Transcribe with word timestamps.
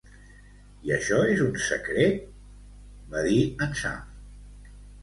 "I 0.87 0.93
això 0.95 1.19
és 1.35 1.43
un 1.49 1.53
secret?" 1.67 2.27
va 3.13 3.23
dir 3.31 3.39
en 3.69 3.79
Sam. 3.85 4.71